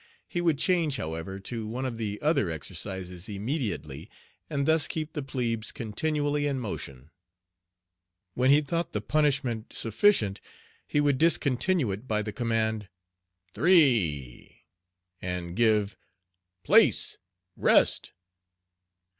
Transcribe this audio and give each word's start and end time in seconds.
He 0.27 0.41
would 0.41 0.57
change, 0.57 0.97
however, 0.97 1.39
to 1.41 1.67
one 1.67 1.85
of 1.85 1.97
the 1.97 2.19
other 2.23 2.49
exercises 2.49 3.29
immediately, 3.29 4.09
and 4.49 4.65
thus 4.65 4.87
keep 4.87 5.13
the 5.13 5.21
plebes 5.21 5.71
continually 5.71 6.47
in 6.47 6.59
motion. 6.59 7.11
When 8.33 8.49
he 8.49 8.61
thought 8.61 8.93
the 8.93 9.01
punishment 9.01 9.73
sufficient 9.73 10.41
he 10.87 10.99
would 10.99 11.19
discontinue 11.19 11.91
it 11.91 12.07
by 12.07 12.23
the 12.23 12.33
command, 12.33 12.89
"three," 13.53 14.65
and 15.21 15.55
give 15.55 15.99
"place, 16.63 17.19
rest." 17.55 18.11